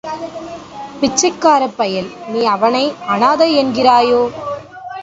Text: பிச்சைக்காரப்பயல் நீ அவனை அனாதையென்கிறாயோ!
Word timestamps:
பிச்சைக்காரப்பயல் 1.01 2.09
நீ 2.27 2.43
அவனை 2.45 2.83
அனாதையென்கிறாயோ! 3.07 4.21